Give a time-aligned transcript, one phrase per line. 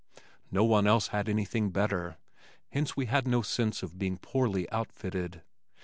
[0.49, 2.17] No one else had anything better,
[2.71, 5.43] hence we had no sense of being poorly outfitted.